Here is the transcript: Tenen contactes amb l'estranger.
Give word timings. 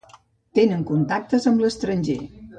Tenen 0.59 0.81
contactes 0.87 1.47
amb 1.53 1.63
l'estranger. 1.67 2.19